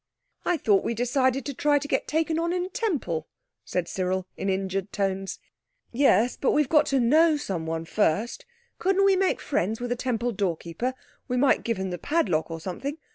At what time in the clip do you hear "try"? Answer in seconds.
1.53-1.77